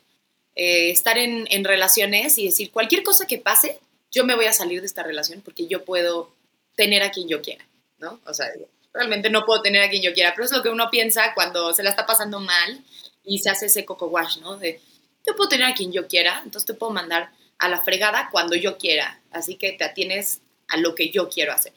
[0.56, 3.80] Eh, estar en, en relaciones y decir, cualquier cosa que pase,
[4.12, 6.32] yo me voy a salir de esta relación porque yo puedo
[6.76, 7.68] tener a quien yo quiera,
[8.00, 8.20] ¿no?
[8.26, 8.48] O sea,
[8.96, 11.74] realmente no puedo tener a quien yo quiera, pero es lo que uno piensa cuando
[11.74, 12.84] se la está pasando mal
[13.24, 14.58] y se hace ese coco wash, ¿no?
[14.58, 14.82] De,
[15.28, 18.56] yo puedo tener a quien yo quiera, entonces te puedo mandar a la fregada cuando
[18.56, 21.74] yo quiera, así que te atienes a lo que yo quiero hacer.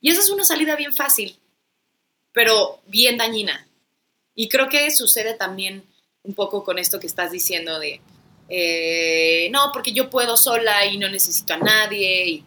[0.00, 1.36] Y esa es una salida bien fácil,
[2.32, 3.66] pero bien dañina.
[4.34, 5.84] Y creo que sucede también
[6.22, 8.00] un poco con esto que estás diciendo de,
[8.48, 12.28] eh, no, porque yo puedo sola y no necesito a nadie.
[12.28, 12.44] Y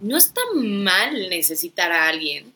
[0.00, 2.52] no está mal necesitar a alguien,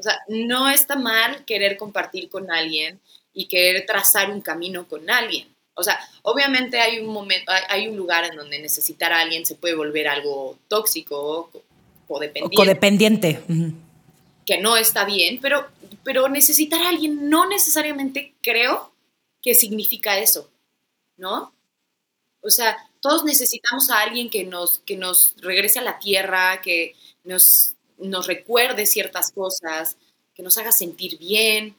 [0.00, 2.98] o sea, no está mal querer compartir con alguien
[3.34, 5.46] y querer trazar un camino con alguien.
[5.74, 9.56] O sea, obviamente hay un momento, hay un lugar en donde necesitar a alguien se
[9.56, 11.50] puede volver algo tóxico
[12.08, 12.56] o dependiente.
[12.56, 13.40] codependiente.
[14.46, 15.68] Que no está bien, pero,
[16.02, 18.90] pero necesitar a alguien no necesariamente creo
[19.42, 20.48] que significa eso,
[21.18, 21.52] ¿no?
[22.40, 26.94] O sea, todos necesitamos a alguien que nos, que nos regrese a la tierra, que
[27.22, 29.96] nos nos recuerde ciertas cosas,
[30.34, 31.76] que nos haga sentir bien.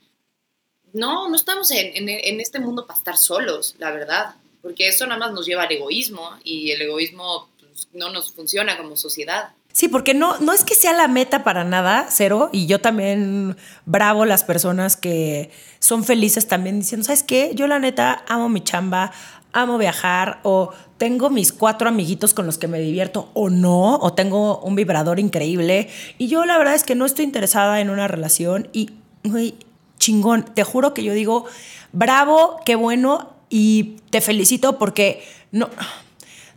[0.93, 5.31] No, no estamos en, este mundo para estar solos, la verdad, porque eso nada más
[5.31, 9.53] nos lleva al egoísmo y el egoísmo pues, no nos funciona como sociedad.
[9.73, 13.55] Sí, porque no, no es que sea la meta para nada, cero, y yo también
[13.85, 17.51] bravo las personas que son felices también diciendo, ¿sabes qué?
[17.55, 19.13] Yo la neta amo mi chamba,
[19.53, 24.13] amo viajar, o tengo mis cuatro amiguitos con los que me divierto, o no, o
[24.13, 28.07] tengo un vibrador increíble, y yo la verdad es que no estoy interesada en una
[28.07, 28.91] relación, y,
[29.23, 29.55] güey,
[29.97, 31.45] chingón, te juro que yo digo,
[31.91, 35.69] bravo, qué bueno, y te felicito porque no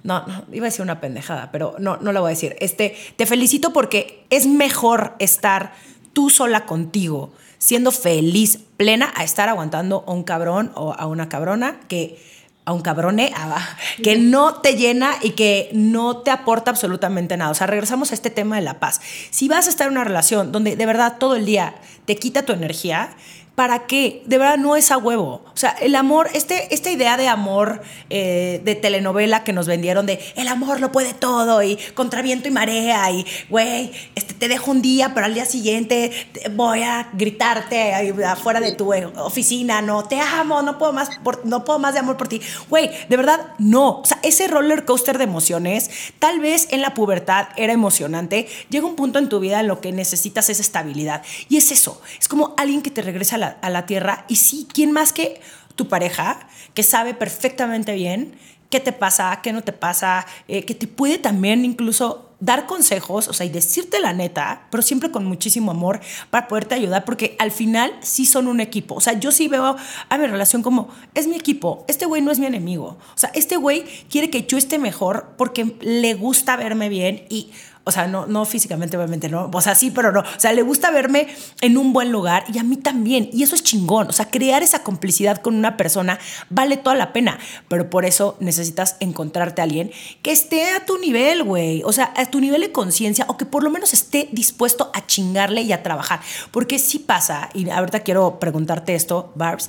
[0.05, 2.57] no, no, iba a decir una pendejada, pero no, no la voy a decir.
[2.61, 5.73] Este, te felicito porque es mejor estar
[6.13, 11.31] tú sola contigo, siendo feliz, plena, a estar aguantando a un cabrón o a una
[11.31, 12.23] cabrona que
[12.65, 17.51] a un cabrone ah, que no te llena y que no te aporta absolutamente nada.
[17.51, 19.01] O sea, regresamos a este tema de la paz.
[19.31, 21.75] Si vas a estar en una relación donde de verdad todo el día
[22.05, 23.11] te quita tu energía,
[23.55, 24.23] ¿Para qué?
[24.27, 25.45] De verdad no es a huevo.
[25.55, 30.07] O sea, el amor, este, esta idea de amor eh, de telenovela que nos vendieron
[30.07, 34.49] de el amor lo puede todo y contra viento y marea y, güey, este, te
[34.49, 36.11] dejo un día, pero al día siguiente
[36.57, 41.11] voy a gritarte afuera de tu oficina, no, te amo, no puedo más,
[41.45, 42.41] no puedo más de amor por ti.
[42.69, 44.01] Güey, de verdad, no.
[44.01, 48.87] O sea, ese roller coaster de emociones, tal vez en la pubertad era emocionante, llega
[48.87, 51.23] un punto en tu vida en lo que necesitas es estabilidad.
[51.49, 54.25] Y es eso, es como alguien que te regresa a la a la tierra.
[54.29, 55.41] Y sí, ¿quién más que
[55.77, 56.39] tu pareja,
[56.75, 58.37] que sabe perfectamente bien
[58.71, 63.29] qué te pasa, qué no te pasa, eh, que te puede también incluso dar consejos,
[63.29, 67.37] o sea, y decirte la neta, pero siempre con muchísimo amor para poderte ayudar, porque
[67.39, 68.97] al final sí son un equipo.
[68.97, 69.77] O sea, yo sí veo
[70.09, 72.99] a mi relación como, es mi equipo, este güey no es mi enemigo.
[73.15, 77.53] O sea, este güey quiere que yo esté mejor porque le gusta verme bien y
[77.87, 79.51] o sea, no, no físicamente, obviamente, no.
[79.53, 80.21] O sea, sí, pero no.
[80.21, 81.29] O sea, le gusta verme
[81.61, 83.29] en un buen lugar y a mí también.
[83.31, 84.09] Y eso es chingón.
[84.09, 86.19] O sea, crear esa complicidad con una persona
[86.49, 87.39] vale toda la pena.
[87.69, 89.91] Pero por eso necesitas encontrarte a alguien
[90.23, 91.83] que esté a tu nivel, güey.
[91.85, 95.07] O sea, a tu nivel de conciencia o que por lo menos esté dispuesto a
[95.07, 96.21] chingarle y a trabajar.
[96.53, 99.69] Porque sí pasa, y ahorita quiero preguntarte esto, Barbs.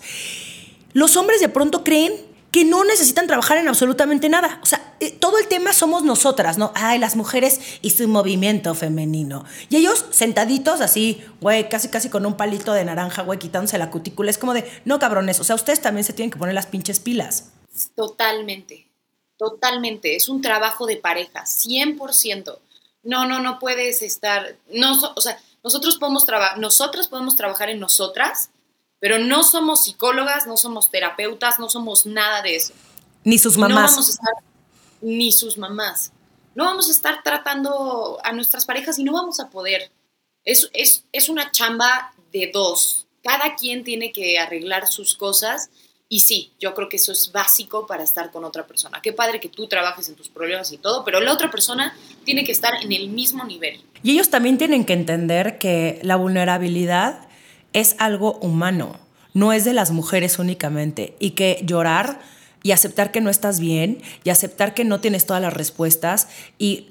[0.94, 2.14] Los hombres de pronto creen
[2.56, 4.62] que no necesitan trabajar en absolutamente nada.
[4.64, 6.72] O sea, eh, todo el tema somos nosotras, ¿no?
[6.74, 9.44] Ay, las mujeres y su movimiento femenino.
[9.70, 13.92] Y ellos sentaditos así, güey, casi casi con un palito de naranja, güey, quitándose la
[13.92, 14.32] cutícula.
[14.32, 17.02] Es como de, no cabrones, o sea, ustedes también se tienen que poner las pinches
[17.02, 17.52] pilas.
[17.94, 18.88] Totalmente,
[19.36, 20.16] totalmente.
[20.16, 22.58] Es un trabajo de pareja, 100%.
[23.04, 27.82] No, no, no puedes estar, no, o sea, nosotros podemos trabajar, nosotras podemos trabajar en
[27.82, 28.50] nosotras
[29.06, 32.74] pero no somos psicólogas, no somos terapeutas, no somos nada de eso.
[33.24, 33.76] Ni sus mamás.
[33.76, 34.34] No vamos a estar,
[35.00, 36.12] ni sus mamás.
[36.56, 39.92] No vamos a estar tratando a nuestras parejas y no vamos a poder.
[40.44, 43.06] Es, es, es una chamba de dos.
[43.22, 45.70] Cada quien tiene que arreglar sus cosas
[46.10, 49.02] y sí, yo creo que eso es básico para estar con otra persona.
[49.04, 52.44] Qué padre que tú trabajes en tus problemas y todo, pero la otra persona tiene
[52.44, 53.84] que estar en el mismo nivel.
[54.02, 57.25] Y ellos también tienen que entender que la vulnerabilidad
[57.76, 58.98] es algo humano,
[59.34, 62.20] no es de las mujeres únicamente y que llorar
[62.64, 66.88] y aceptar que no estás bien y aceptar que no tienes todas las respuestas y,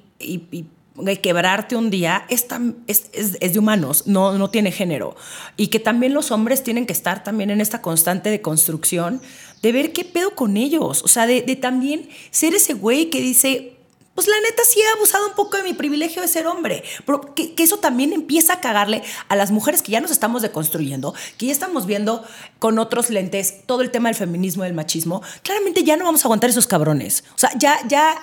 [1.22, 2.46] quebrarte un día es,
[2.86, 5.16] es, de humanos, no, no tiene género.
[5.56, 9.20] Y que también los hombres tienen que estar también en esta constante de construcción,
[9.60, 13.20] de ver qué pedo con ellos, o sea, de, de también ser ese güey que
[13.20, 13.73] dice,
[14.14, 17.34] pues la neta sí he abusado un poco de mi privilegio de ser hombre, pero
[17.34, 21.46] que, eso también empieza a cagarle a las mujeres que ya nos estamos deconstruyendo, que
[21.46, 22.24] ya estamos viendo
[22.58, 26.28] con otros lentes todo el tema del feminismo, del machismo, claramente ya no vamos a
[26.28, 27.24] aguantar esos cabrones.
[27.34, 28.16] O sea, ya, ya,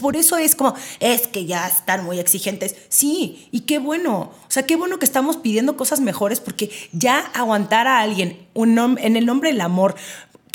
[0.00, 2.76] por eso es como, es que ya están muy exigentes.
[2.88, 4.32] Sí, y qué bueno.
[4.46, 8.74] O sea, qué bueno que estamos pidiendo cosas mejores porque ya aguantar a alguien un
[8.78, 9.94] en el nombre del amor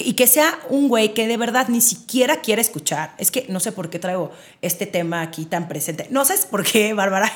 [0.05, 3.13] y que sea un güey que de verdad ni siquiera quiere escuchar.
[3.17, 4.31] Es que no sé por qué traigo
[4.62, 6.07] este tema aquí tan presente.
[6.09, 7.31] No sé por qué, Bárbara,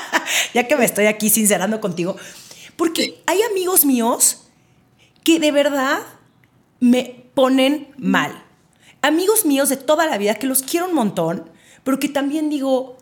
[0.54, 2.16] ya que me estoy aquí sincerando contigo.
[2.76, 4.48] Porque hay amigos míos
[5.24, 6.00] que de verdad
[6.80, 8.44] me ponen mal.
[9.02, 11.50] Amigos míos de toda la vida que los quiero un montón,
[11.84, 12.98] pero que también digo,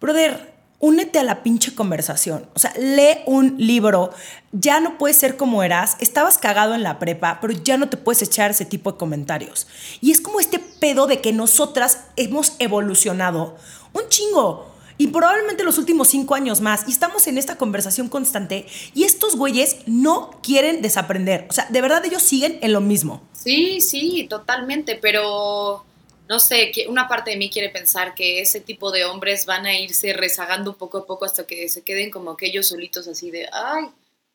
[0.00, 2.48] brother, únete a la pinche conversación.
[2.54, 4.10] O sea, lee un libro.
[4.52, 5.96] Ya no puedes ser como eras.
[6.00, 9.66] Estabas cagado en la prepa, pero ya no te puedes echar ese tipo de comentarios.
[10.00, 13.56] Y es como este pedo de que nosotras hemos evolucionado
[13.92, 14.74] un chingo.
[15.00, 16.84] Y probablemente los últimos cinco años más.
[16.88, 18.66] Y estamos en esta conversación constante.
[18.94, 21.46] Y estos güeyes no quieren desaprender.
[21.48, 23.22] O sea, de verdad ellos siguen en lo mismo.
[23.32, 24.98] Sí, sí, totalmente.
[25.00, 25.84] Pero
[26.28, 29.78] no sé, una parte de mí quiere pensar que ese tipo de hombres van a
[29.78, 33.86] irse rezagando poco a poco hasta que se queden como aquellos solitos así de, ay,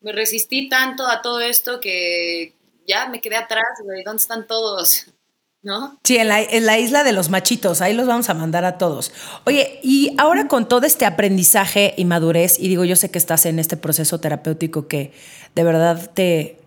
[0.02, 2.56] me resistí tanto a todo esto que
[2.88, 3.64] ya me quedé atrás,
[4.06, 5.06] ¿dónde están todos?
[5.62, 5.98] ¿no?
[6.04, 8.78] Sí, en la, en la, isla de los machitos, ahí los vamos a mandar a
[8.78, 9.14] todos.
[9.46, 13.46] Oye, y ahora con todo este aprendizaje y madurez, y digo, yo sé que estás
[13.46, 15.14] en este proceso terapéutico que
[15.56, 16.60] de verdad te,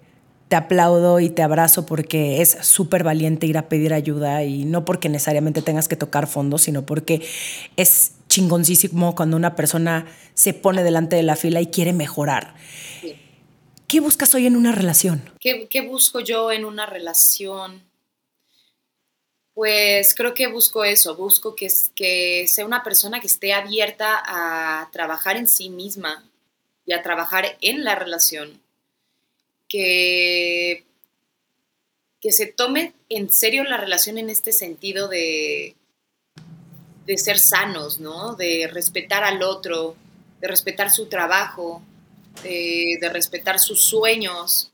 [0.48, 4.84] te aplaudo y te abrazo porque es súper valiente ir a pedir ayuda y no
[4.84, 7.26] porque necesariamente tengas que tocar fondo, sino porque
[7.76, 12.54] es chingoncísimo cuando una persona se pone delante de la fila y quiere mejorar.
[13.88, 15.30] ¿Qué buscas hoy en una relación?
[15.40, 17.82] ¿Qué, ¿Qué, busco yo en una relación?
[19.54, 24.90] Pues creo que busco eso, busco que, que sea una persona que esté abierta a
[24.90, 26.24] trabajar en sí misma
[26.84, 28.60] y a trabajar en la relación.
[29.68, 30.84] Que,
[32.20, 35.76] que se tome en serio la relación en este sentido de,
[37.06, 38.34] de ser sanos, ¿no?
[38.34, 39.96] De respetar al otro,
[40.40, 41.82] de respetar su trabajo,
[42.42, 44.72] de, respetar sus sueños,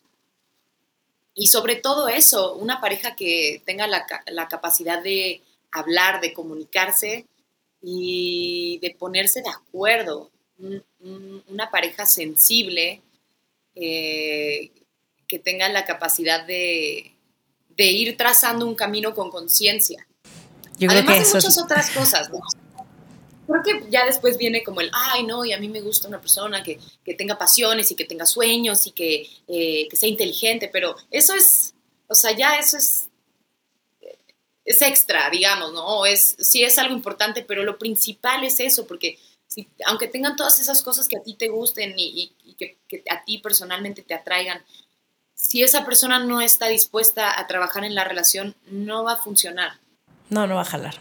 [1.35, 7.27] y sobre todo eso, una pareja que tenga la, la, capacidad de hablar, de comunicarse
[7.81, 10.31] y de ponerse de acuerdo.
[11.49, 13.01] una pareja sensible
[13.75, 14.71] eh,
[15.33, 17.11] que tenga la capacidad de,
[17.71, 20.07] de, ir trazando un camino con conciencia.
[20.87, 22.39] Además de muchas otras cosas, ¿no?
[23.47, 26.21] creo que ya después viene como el, ay, no, y a mí me gusta una
[26.21, 30.69] persona que, que tenga pasiones y que tenga sueños y que, eh, que, sea inteligente,
[30.71, 31.73] pero eso es,
[32.09, 33.09] o sea, ya eso es,
[34.67, 36.05] es extra, digamos, ¿no?
[36.05, 40.59] Es, sí es algo importante, pero lo principal es eso, porque si, aunque tengan todas
[40.59, 44.13] esas cosas que a ti te gusten y, y que, que a ti personalmente te
[44.13, 44.63] atraigan,
[45.43, 49.73] si esa persona no está dispuesta a trabajar en la relación, no va a funcionar.
[50.31, 50.95] No, no va a jalar.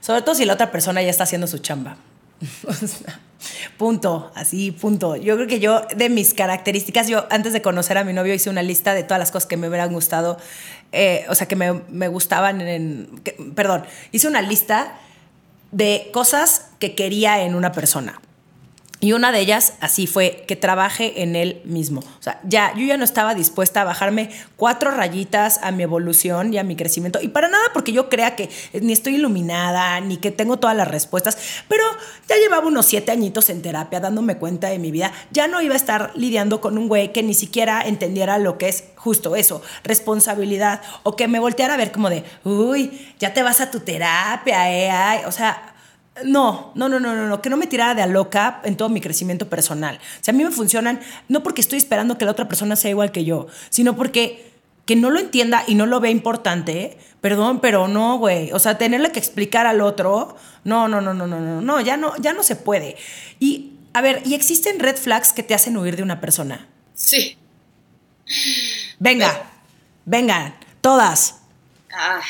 [0.00, 1.96] Sobre todo si la otra persona ya está haciendo su chamba.
[3.76, 5.16] punto, así, punto.
[5.16, 8.48] Yo creo que yo, de mis características, yo antes de conocer a mi novio hice
[8.48, 10.38] una lista de todas las cosas que me hubieran gustado,
[10.92, 13.20] eh, o sea, que me, me gustaban en...
[13.56, 14.96] perdón, hice una lista
[15.72, 18.20] de cosas que quería en una persona.
[19.00, 22.00] Y una de ellas así fue que trabaje en él mismo.
[22.00, 26.52] O sea, ya yo ya no estaba dispuesta a bajarme cuatro rayitas a mi evolución
[26.52, 27.20] y a mi crecimiento.
[27.22, 30.88] Y para nada porque yo crea que ni estoy iluminada, ni que tengo todas las
[30.88, 31.38] respuestas.
[31.68, 31.84] Pero
[32.28, 35.12] ya llevaba unos siete añitos en terapia dándome cuenta de mi vida.
[35.30, 38.68] Ya no iba a estar lidiando con un güey que ni siquiera entendiera lo que
[38.68, 40.82] es justo eso, responsabilidad.
[41.04, 44.72] O que me volteara a ver como de, uy, ya te vas a tu terapia,
[44.72, 45.22] eh.
[45.26, 45.67] O sea,
[46.24, 48.88] no, no, no, no, no, no, que no me tirara de a loca en todo
[48.88, 49.96] mi crecimiento personal.
[49.96, 52.90] O sea, a mí me funcionan no porque estoy esperando que la otra persona sea
[52.90, 54.48] igual que yo, sino porque
[54.88, 58.52] que no lo entienda y no lo vea importante, perdón, pero no, güey.
[58.52, 61.98] O sea, tenerle que explicar al otro, no, no, no, no, no, no, no, ya
[61.98, 62.96] no, ya no se puede.
[63.38, 66.68] Y, a ver, ¿y existen red flags que te hacen huir de una persona?
[66.94, 67.36] Sí.
[68.98, 69.50] Venga,
[70.06, 71.42] venga, todas.
[71.92, 72.22] Ah,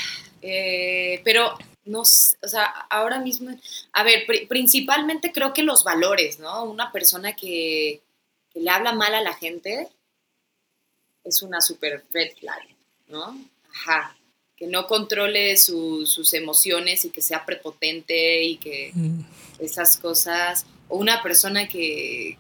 [0.43, 1.57] eh, pero
[1.89, 2.05] no, o
[2.49, 3.51] sea, ahora mismo,
[3.93, 6.65] a ver, principalmente creo que los valores, ¿no?
[6.65, 8.03] Una persona que,
[8.55, 9.89] le habla mal a la gente
[11.25, 12.61] es una super red flag,
[13.07, 13.39] ¿no?
[13.71, 14.17] Ajá,
[14.57, 19.21] que no controle sus emociones y que sea prepotente y que mm.
[19.61, 22.37] esas cosas, o una persona que,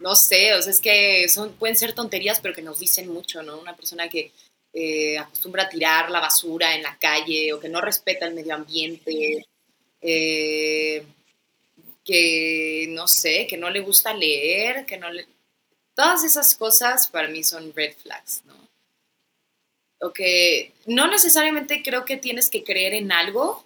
[0.00, 3.42] no sé, o sea, es que son, pueden ser tonterías, pero que nos dicen mucho,
[3.42, 3.58] ¿no?
[3.58, 4.32] Una persona que
[4.72, 8.54] eh, acostumbra a tirar la basura en la calle o que no respeta el medio
[8.54, 9.46] ambiente,
[10.00, 11.04] eh,
[12.04, 15.26] que no sé, que no le gusta leer, que no le...
[15.94, 18.54] Todas esas cosas para mí son red flags, ¿no?
[20.00, 23.64] O que no necesariamente creo que tienes que creer en algo,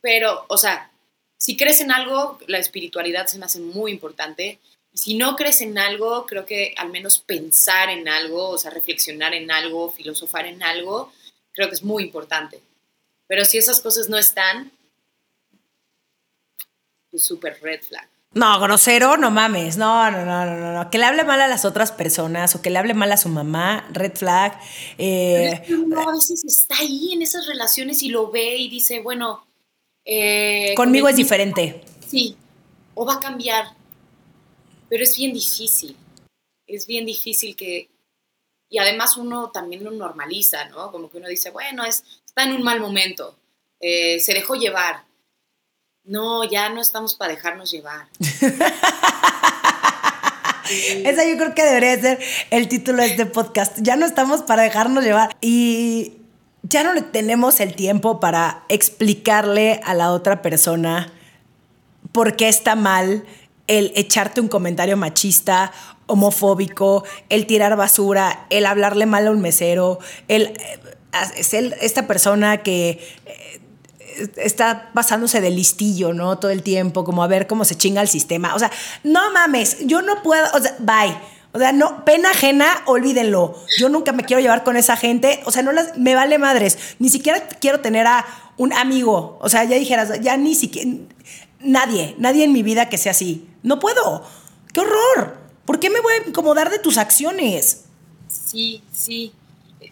[0.00, 0.90] pero, o sea,
[1.38, 4.58] si crees en algo, la espiritualidad se me hace muy importante,
[4.94, 9.34] si no crees en algo, creo que al menos pensar en algo, o sea, reflexionar
[9.34, 11.12] en algo, filosofar en algo,
[11.52, 12.60] creo que es muy importante.
[13.26, 14.70] Pero si esas cosas no están,
[17.10, 18.08] es súper red flag.
[18.34, 19.76] No, grosero, no mames.
[19.76, 20.90] No, no, no, no, no.
[20.90, 23.28] Que le hable mal a las otras personas o que le hable mal a su
[23.28, 24.58] mamá, red flag.
[24.96, 29.46] Eh, a veces está ahí en esas relaciones y lo ve y dice, bueno.
[30.04, 31.82] Eh, conmigo es diferente.
[32.06, 32.36] Sí,
[32.94, 33.81] o va a cambiar
[34.92, 35.96] pero es bien difícil,
[36.66, 37.88] es bien difícil que,
[38.68, 40.92] y además uno también lo normaliza, ¿no?
[40.92, 43.34] Como que uno dice, bueno, es, está en un mal momento,
[43.80, 45.04] eh, se dejó llevar.
[46.04, 48.06] No, ya no estamos para dejarnos llevar.
[50.68, 52.18] Esa yo creo que debería ser
[52.50, 53.78] el título de este podcast.
[53.80, 55.34] Ya no estamos para dejarnos llevar.
[55.40, 56.18] Y
[56.64, 61.10] ya no tenemos el tiempo para explicarle a la otra persona
[62.12, 63.24] por qué está mal
[63.78, 65.72] el echarte un comentario machista,
[66.06, 69.98] homofóbico, el tirar basura, el hablarle mal a un mesero,
[70.28, 70.52] el...
[71.36, 73.60] es esta persona que eh,
[74.36, 76.38] está pasándose de listillo, ¿no?
[76.38, 78.54] Todo el tiempo, como a ver cómo se chinga el sistema.
[78.54, 78.70] O sea,
[79.04, 81.16] no mames, yo no puedo, o sea, bye.
[81.54, 83.54] O sea, no, pena ajena, olvídenlo.
[83.78, 85.40] Yo nunca me quiero llevar con esa gente.
[85.44, 86.78] O sea, no las, me vale madres.
[86.98, 88.24] Ni siquiera quiero tener a
[88.56, 89.38] un amigo.
[89.40, 90.90] O sea, ya dijeras, ya ni siquiera,
[91.60, 93.51] nadie, nadie en mi vida que sea así.
[93.62, 94.26] No puedo.
[94.72, 95.38] ¡Qué horror!
[95.64, 97.84] ¿Por qué me voy a incomodar de tus acciones?
[98.28, 99.32] Sí, sí.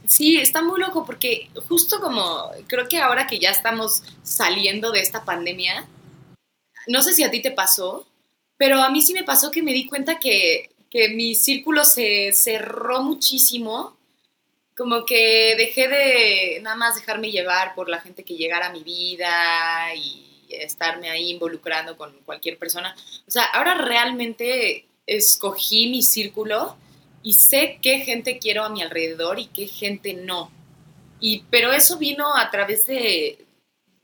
[0.06, 5.00] Sí, está muy loco porque justo como creo que ahora que ya estamos saliendo de
[5.00, 5.86] esta pandemia,
[6.86, 8.06] no sé si a ti te pasó,
[8.56, 12.32] pero a mí sí me pasó que me di cuenta que, que mi círculo se
[12.32, 13.96] cerró muchísimo,
[14.76, 18.82] como que dejé de nada más dejarme llevar por la gente que llegara a mi
[18.82, 22.94] vida y estarme ahí involucrando con cualquier persona.
[23.26, 26.76] O sea, ahora realmente escogí mi círculo
[27.22, 30.50] y sé qué gente quiero a mi alrededor y qué gente no.
[31.20, 33.44] Y, pero eso vino a través de,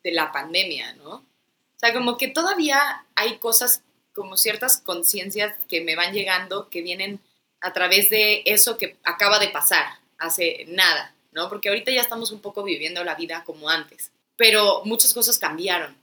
[0.03, 1.15] de la pandemia, ¿no?
[1.15, 3.83] O sea, como que todavía hay cosas,
[4.15, 7.21] como ciertas conciencias que me van llegando, que vienen
[7.61, 9.85] a través de eso que acaba de pasar
[10.19, 11.49] hace nada, ¿no?
[11.49, 15.97] Porque ahorita ya estamos un poco viviendo la vida como antes, pero muchas cosas cambiaron.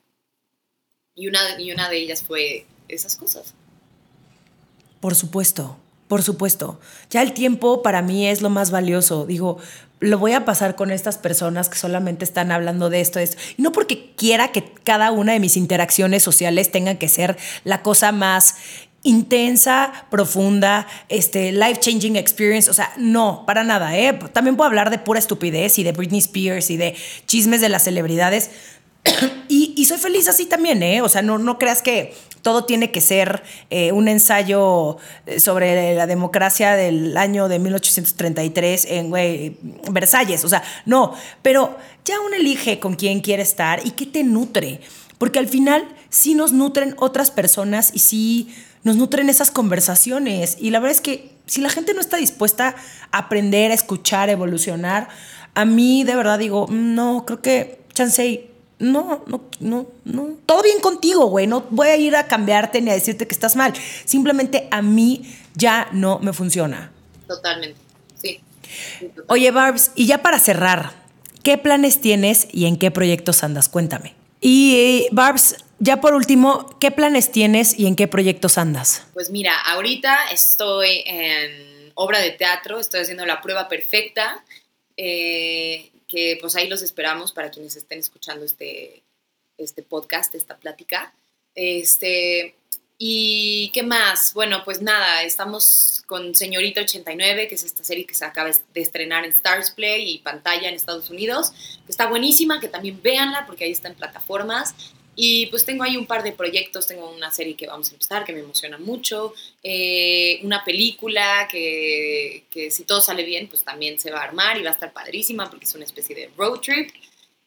[1.16, 3.53] Y una, y una de ellas fue esas cosas.
[4.99, 6.80] Por supuesto, por supuesto.
[7.09, 9.26] Ya el tiempo para mí es lo más valioso.
[9.26, 9.57] Digo,
[9.99, 13.38] lo voy a pasar con estas personas que solamente están hablando de esto, esto.
[13.57, 17.82] Y no porque quiera que cada una de mis interacciones sociales tenga que ser la
[17.84, 18.55] cosa más
[19.03, 24.18] intensa, profunda, este, life changing experience, o sea, no, para nada, ¿eh?
[24.32, 26.95] También puedo hablar de pura estupidez y de Britney Spears y de
[27.26, 28.51] chismes de las celebridades.
[29.49, 31.01] y, soy feliz así también, ¿eh?
[31.01, 35.95] O sea, no, no creas que todo tiene que ser eh, un ensayo eh, sobre
[35.95, 39.12] la democracia del año de 1833 en
[39.91, 40.43] Versalles.
[40.45, 44.82] O sea, no, pero ya uno elige con quién quiere estar y qué te nutre.
[45.18, 50.58] Porque al final sí nos nutren otras personas y sí nos nutren esas conversaciones.
[50.60, 52.76] Y la verdad es que si la gente no está dispuesta
[53.12, 55.08] a aprender, a escuchar, a evolucionar,
[55.56, 58.49] a mí de verdad digo, mm, no, creo que Chansey
[58.80, 60.38] no, no, no, no.
[60.45, 61.47] Todo bien contigo, güey.
[61.47, 63.74] No voy a ir a cambiarte ni a decirte que estás mal.
[64.05, 66.91] Simplemente a mí ya no me funciona.
[67.28, 67.80] Totalmente,
[68.21, 68.41] sí.
[69.28, 70.91] Oye, Barbs, y ya para cerrar,
[71.43, 73.69] ¿qué planes tienes y en qué proyectos andas?
[73.69, 74.15] Cuéntame.
[74.41, 79.03] Y Barbs, ya por último, ¿qué planes tienes y en qué proyectos andas?
[79.13, 84.43] Pues mira, ahorita estoy en obra de teatro, estoy haciendo la prueba perfecta.
[84.98, 89.04] Eh, que pues ahí los esperamos para quienes estén escuchando este,
[89.58, 91.14] este podcast, esta plática.
[91.56, 92.56] Este,
[92.98, 94.34] ¿Y qué más?
[94.34, 98.82] Bueno, pues nada, estamos con Señorita 89, que es esta serie que se acaba de
[98.82, 101.52] estrenar en Stars Play y pantalla en Estados Unidos,
[101.86, 104.76] que está buenísima, que también véanla porque ahí está en plataformas.
[105.16, 108.26] Y pues tengo ahí un par de proyectos, tengo una serie que vamos a empezar
[108.26, 113.99] que me emociona mucho, eh, una película que, que, si todo sale bien pues también
[113.99, 116.59] se va a armar y va a estar padrísima porque es una especie de road
[116.59, 116.89] trip.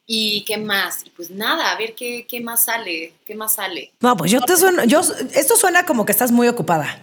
[0.08, 1.04] ¿Y qué más?
[1.04, 3.90] Y pues nada, a ver qué, qué más sale, qué más sale.
[3.98, 5.00] No, pues yo te sueno, yo,
[5.34, 7.02] esto suena como que estás muy ocupada.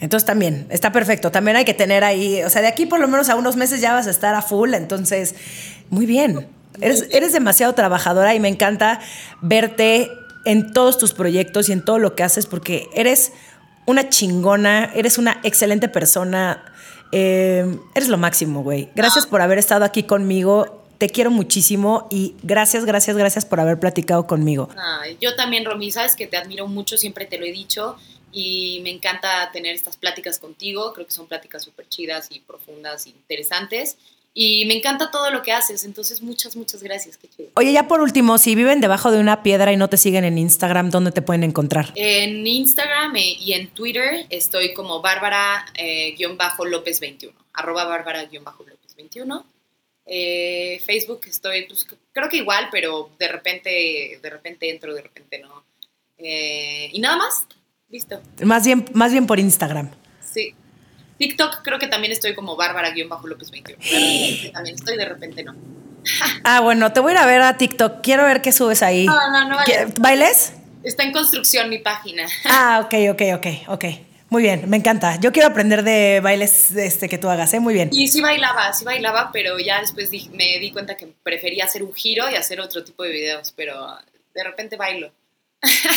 [0.00, 1.30] Entonces también, está perfecto.
[1.30, 3.80] También hay que tener ahí, o sea, de aquí por lo menos a unos meses
[3.80, 5.34] ya vas a estar a full, entonces,
[5.88, 6.48] muy bien.
[6.80, 9.00] Eres, demasiado trabajadora y me encanta
[9.40, 10.10] verte
[10.44, 13.32] en todos tus proyectos y en todo lo que haces porque eres
[13.86, 16.64] una chingona, eres una excelente persona,
[17.12, 18.88] eh, eres lo máximo, güey.
[18.94, 20.82] Gracias por haber estado aquí conmigo.
[20.98, 24.68] Te quiero muchísimo y gracias, gracias, gracias por haber platicado conmigo.
[25.20, 27.96] yo también, Romy, sabes que te admiro mucho, siempre te lo he dicho
[28.32, 30.92] y me encanta tener estas pláticas contigo.
[30.94, 33.98] Creo que son pláticas súper chidas y profundas, e interesantes.
[34.34, 37.18] Y me encanta todo lo que haces, entonces muchas, muchas gracias.
[37.18, 37.50] Qué chido.
[37.54, 40.38] Oye, ya por último, si viven debajo de una piedra y no te siguen en
[40.38, 41.92] Instagram, ¿dónde te pueden encontrar?
[41.96, 49.44] En Instagram eh, y en Twitter estoy como Bárbara-López21, eh, arroba Bárbara-López21.
[50.06, 55.40] Eh, Facebook estoy, pues, creo que igual, pero de repente, de repente entro, de repente
[55.40, 55.62] no.
[56.18, 57.46] y nada más,
[57.90, 58.22] listo.
[58.42, 59.90] Más bien, más bien por Instagram.
[60.24, 60.54] Sí.
[61.22, 63.78] TikTok creo que también estoy como Bárbara-López 21.
[64.52, 65.54] también estoy, de repente no.
[66.44, 68.00] ah, bueno, te voy a ir a ver a TikTok.
[68.02, 69.06] Quiero ver qué subes ahí.
[69.06, 69.56] No, no, no.
[70.00, 70.54] ¿Bailes?
[70.82, 72.26] Está en construcción mi página.
[72.46, 73.84] ah, ok, ok, ok, ok.
[74.30, 75.20] Muy bien, me encanta.
[75.20, 77.60] Yo quiero aprender de bailes este, que tú hagas, ¿eh?
[77.60, 77.90] Muy bien.
[77.92, 81.94] Y sí bailaba, sí bailaba, pero ya después me di cuenta que prefería hacer un
[81.94, 83.96] giro y hacer otro tipo de videos, pero
[84.34, 85.12] de repente bailo.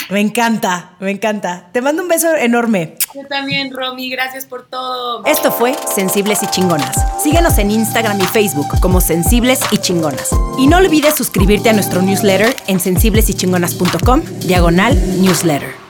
[0.10, 1.70] Me encanta, me encanta.
[1.72, 2.96] Te mando un beso enorme.
[3.14, 5.26] Yo también, Romy, gracias por todo.
[5.26, 6.96] Esto fue Sensibles y Chingonas.
[7.22, 10.30] Síguenos en Instagram y Facebook como Sensibles y Chingonas.
[10.60, 15.85] Y no olvides suscribirte a nuestro newsletter en sensiblesychingonas.com, diagonal newsletter.